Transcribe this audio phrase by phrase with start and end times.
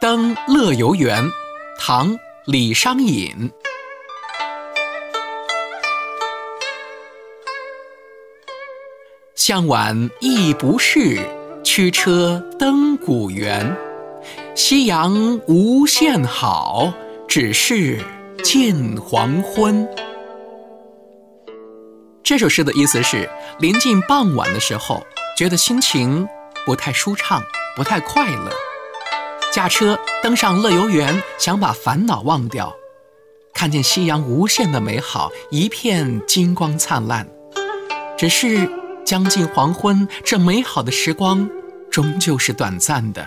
[0.00, 1.30] 登乐游原，
[1.78, 2.14] 唐·
[2.46, 3.52] 李商隐。
[9.34, 11.18] 向晚意不适，
[11.62, 13.76] 驱车登古原。
[14.54, 16.94] 夕阳无限好，
[17.28, 17.98] 只是
[18.42, 19.86] 近黄昏。
[22.22, 23.28] 这首诗的意思是，
[23.58, 25.06] 临近傍晚的时候，
[25.36, 26.26] 觉得心情
[26.64, 27.42] 不太舒畅，
[27.76, 28.50] 不太快乐。
[29.52, 32.74] 驾车登上乐游原，想把烦恼忘掉，
[33.52, 37.28] 看见夕阳无限的美好，一片金光灿烂。
[38.18, 38.68] 只是。
[39.02, 41.48] 将近黄昏，这美好的时光
[41.90, 43.26] 终究是短暂的。